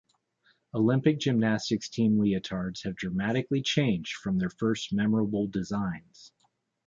[0.73, 6.31] Olympic gymnastics team leotards have dramatically changed from their first memorable designs.